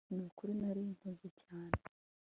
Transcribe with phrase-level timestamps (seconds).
[0.15, 1.73] Nukuri nari mpuze cyane